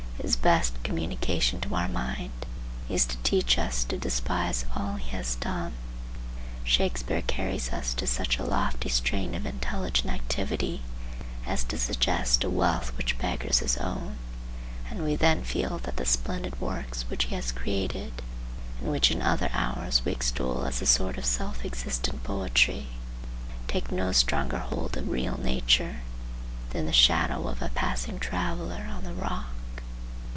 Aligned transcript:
His 0.21 0.35
best 0.35 0.81
communication 0.83 1.59
to 1.61 1.73
our 1.73 1.87
mind 1.87 2.29
is 2.87 3.05
to 3.07 3.17
teach 3.23 3.57
us 3.57 3.83
to 3.85 3.97
despise 3.97 4.65
all 4.75 4.95
he 4.97 5.09
has 5.09 5.33
done. 5.33 5.73
Shakspeare 6.63 7.23
carries 7.23 7.73
us 7.73 7.95
to 7.95 8.05
such 8.05 8.37
a 8.37 8.43
lofty 8.43 8.87
strain 8.87 9.33
of 9.33 9.47
intelligent 9.47 10.13
activity 10.13 10.83
as 11.47 11.63
to 11.65 11.77
suggest 11.79 12.43
a 12.43 12.51
wealth 12.51 12.95
which 12.97 13.17
beggars 13.17 13.59
his 13.59 13.77
own; 13.77 14.17
and 14.91 15.03
we 15.03 15.15
then 15.15 15.41
feel 15.43 15.79
that 15.79 15.97
the 15.97 16.05
splendid 16.05 16.61
works 16.61 17.01
which 17.09 17.25
he 17.25 17.35
has 17.35 17.51
created, 17.51 18.21
and 18.79 18.91
which 18.91 19.09
in 19.09 19.23
other 19.23 19.49
hours 19.53 20.03
we 20.05 20.11
extol 20.11 20.65
as 20.67 20.83
a 20.83 20.85
sort 20.85 21.17
of 21.17 21.25
self 21.25 21.65
existent 21.65 22.23
poetry, 22.23 22.89
take 23.67 23.91
no 23.91 24.11
stronger 24.11 24.59
hold 24.59 24.95
of 24.95 25.09
real 25.09 25.39
nature 25.39 26.01
than 26.69 26.85
the 26.85 26.93
shadow 26.93 27.47
of 27.47 27.59
a 27.63 27.69
passing 27.69 28.19
traveller 28.19 28.85
on 28.87 29.03
the 29.03 29.15
rock. 29.15 29.45